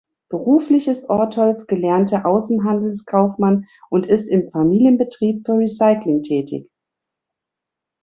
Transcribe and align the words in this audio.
Beruflich 0.29 0.87
ist 0.87 1.11
Ortolf 1.11 1.67
gelernter 1.67 2.25
Außenhandelskaufmann 2.25 3.67
und 3.91 4.07
ist 4.07 4.29
im 4.31 4.49
Familienbetrieb 4.49 5.45
für 5.45 5.59
Recycling 5.59 6.23
tätig. 6.23 6.67